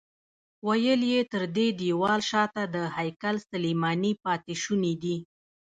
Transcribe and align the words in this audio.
ویل 0.67 1.01
یې 1.11 1.21
تر 1.31 1.43
دې 1.55 1.67
دیوال 1.79 2.21
شاته 2.29 2.63
د 2.75 2.77
هیکل 2.97 3.35
سلیماني 3.49 4.11
پاتې 4.23 4.53
شوني 4.63 4.93
دي. 5.03 5.17